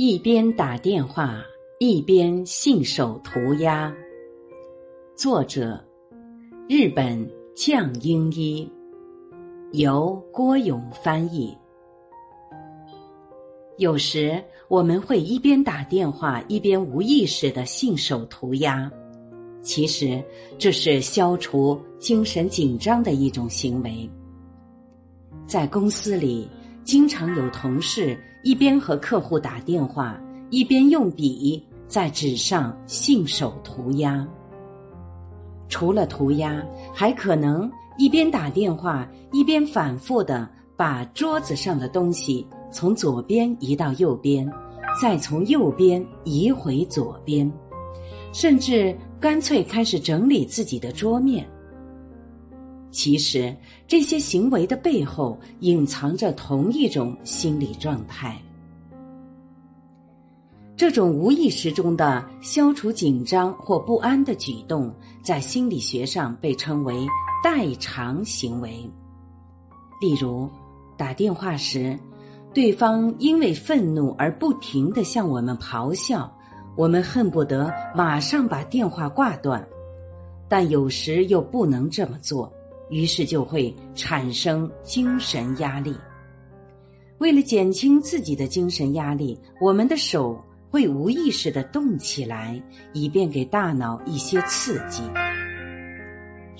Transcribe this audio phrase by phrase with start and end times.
[0.00, 1.42] 一边打电话
[1.80, 3.92] 一边信手涂鸦。
[5.16, 5.84] 作者：
[6.68, 8.70] 日本降英一，
[9.72, 11.52] 由郭勇翻译。
[13.78, 18.88] 有时我们会一边打电话一边无意识的信手涂鸦，
[19.62, 20.22] 其实
[20.60, 24.08] 这是消除精神紧张的一种行为。
[25.44, 26.48] 在公司里，
[26.84, 30.18] 经常有同事一边和客户打电话，
[30.50, 34.26] 一边用笔在纸上信手涂鸦。
[35.68, 36.64] 除了涂鸦，
[36.94, 42.46] 还可能一边打电话一边反复的把桌子上的东西。
[42.70, 44.46] 从左边移到右边，
[45.00, 47.50] 再从右边移回左边，
[48.34, 51.48] 甚至干脆开始整理自己的桌面。
[52.90, 53.54] 其实，
[53.86, 58.36] 这些行为的背后隐藏着同一种心理状态。
[60.76, 67.06] 这种无意识中的消除紧张或不安的举动，在心理学上被称为
[67.42, 68.88] 代偿行为。
[70.00, 70.48] 例如，
[70.96, 71.98] 打电话时。
[72.54, 76.32] 对方因为愤怒而不停的向我们咆哮，
[76.76, 79.64] 我们恨不得马上把电话挂断，
[80.48, 82.50] 但有时又不能这么做，
[82.90, 85.94] 于是就会产生精神压力。
[87.18, 95.02] 为了减轻自己的精神压力，我们的手会无意识的动起来，以便给大脑一些刺激。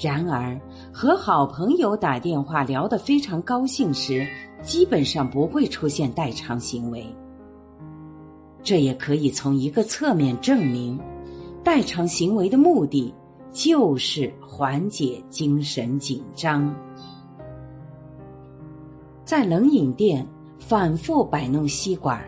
[0.01, 0.61] 然而，
[0.93, 4.27] 和好朋友打电话聊得非常高兴时，
[4.63, 7.05] 基本上不会出现代偿行为。
[8.63, 10.99] 这也可以从一个侧面证明，
[11.65, 13.15] 代偿行为的目的
[13.53, 16.75] 就是缓解精神紧张。
[19.25, 20.27] 在冷饮店
[20.59, 22.23] 反复摆弄吸管，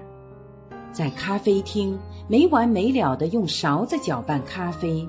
[0.93, 5.09] 在咖啡厅没完没了的用勺子搅拌咖啡。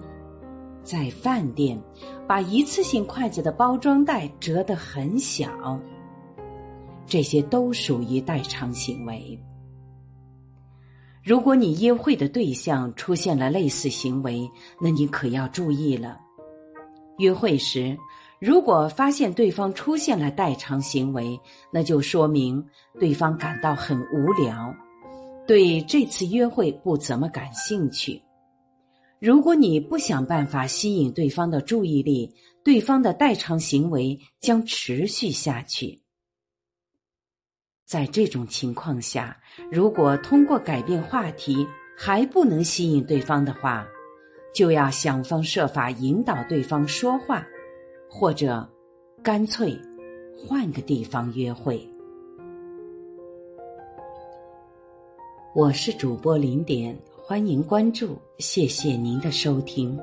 [0.84, 1.80] 在饭店，
[2.28, 5.80] 把一次性筷子的包装袋折得很小，
[7.06, 9.40] 这些都属于代偿行为。
[11.24, 14.50] 如果你约会的对象出现了类似行为，
[14.82, 16.20] 那你可要注意了。
[17.20, 17.96] 约会时，
[18.40, 21.40] 如果发现对方出现了代偿行为，
[21.72, 22.64] 那就说明
[23.00, 24.74] 对方感到很无聊，
[25.46, 28.20] 对这次约会不怎么感兴趣。
[29.20, 32.34] 如果你不想办法吸引对方的注意力，
[32.64, 36.02] 对方的代偿行为将持续下去。
[37.92, 39.36] 在这种情况下，
[39.70, 43.86] 如果通过改变话题还不能吸引对方的话，
[44.54, 47.46] 就要想方设法引导对方说话，
[48.10, 48.66] 或者
[49.22, 49.78] 干脆
[50.38, 51.86] 换个地方约会。
[55.54, 56.98] 我是主播零点。
[57.22, 60.00] 欢迎关注，谢谢您的收听。